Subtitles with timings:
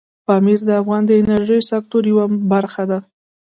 [0.25, 2.99] پامیر د افغانستان د انرژۍ سکتور یوه برخه ده.